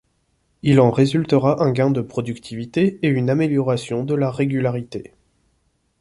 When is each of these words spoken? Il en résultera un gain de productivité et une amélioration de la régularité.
Il 0.63 0.79
en 0.79 0.89
résultera 0.89 1.61
un 1.63 1.71
gain 1.71 1.91
de 1.91 2.01
productivité 2.01 2.97
et 3.03 3.07
une 3.07 3.29
amélioration 3.29 4.03
de 4.03 4.15
la 4.15 4.31
régularité. 4.31 5.13